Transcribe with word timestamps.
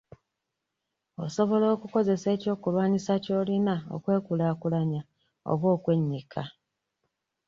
Osobolo 1.25 1.65
okukozesa 1.75 2.27
eky'okulwanisa 2.35 3.13
ky'olina 3.25 3.75
okwekulaakulanya 3.95 5.01
oba 5.51 5.67
okwennyika. 5.75 6.43